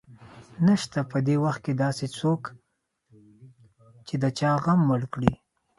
نشته 0.67 0.99
په 1.11 1.17
دې 1.27 1.35
وخت 1.43 1.61
کې 1.65 1.73
داسې 1.83 2.05
څوک 2.17 2.41
چې 4.07 4.15
د 4.23 4.25
چا 4.39 4.51
غم 4.63 4.79
مړ 4.89 5.01
کړي 5.13 5.33